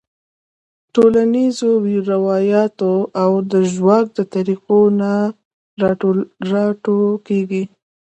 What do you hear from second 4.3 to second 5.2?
طريقو نه